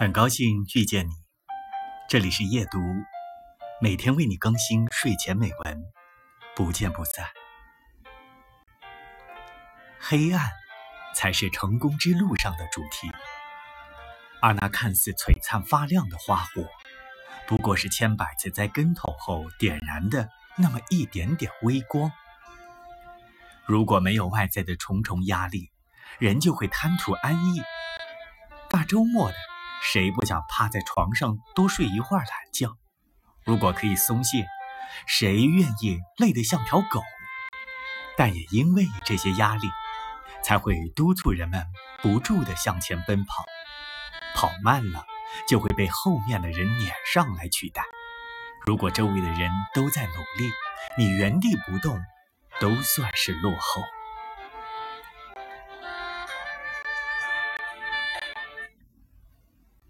[0.00, 1.12] 很高兴遇见你，
[2.08, 2.78] 这里是夜读，
[3.82, 5.82] 每天为你更新睡前美文，
[6.56, 7.26] 不见不散。
[9.98, 10.52] 黑暗
[11.14, 13.12] 才是成功之路上的主题，
[14.40, 16.64] 而那看似璀璨发亮的花火，
[17.46, 22.10] 不过是千百次栽跟头后点燃的那么一点点微光。
[23.66, 25.70] 如果没有外在的重重压力，
[26.18, 27.60] 人就会贪图安逸。
[28.70, 29.36] 大周末的。
[29.82, 32.76] 谁不想趴在床上多睡一会儿懒觉？
[33.44, 34.46] 如果可以松懈，
[35.06, 37.02] 谁愿意累得像条狗？
[38.16, 39.66] 但也因为这些压力，
[40.44, 41.66] 才会督促人们
[42.02, 43.44] 不住地向前奔跑。
[44.34, 45.06] 跑慢了，
[45.48, 47.82] 就会被后面的人撵上来取代。
[48.66, 50.52] 如果周围的人都在努力，
[50.98, 51.98] 你原地不动，
[52.60, 53.82] 都算是落后。